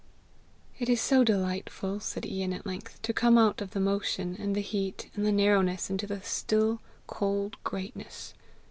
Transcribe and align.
"It 0.79 0.89
is 0.89 0.99
so 0.99 1.23
delightful," 1.23 1.99
said 1.99 2.25
Ian 2.25 2.53
at 2.53 2.65
length, 2.65 2.99
"to 3.03 3.13
come 3.13 3.37
out 3.37 3.61
of 3.61 3.69
the 3.69 3.79
motion 3.79 4.35
and 4.39 4.55
the 4.55 4.61
heat 4.61 5.11
and 5.13 5.23
the 5.23 5.31
narrowness 5.31 5.91
into 5.91 6.07
the 6.07 6.23
still, 6.23 6.79
cold 7.05 7.55
greatness!" 7.63 8.33